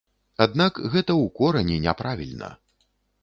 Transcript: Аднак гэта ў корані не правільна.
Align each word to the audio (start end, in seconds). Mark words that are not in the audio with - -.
Аднак 0.45 0.79
гэта 0.93 1.13
ў 1.17 1.27
корані 1.37 1.77
не 1.85 1.93
правільна. 2.01 2.49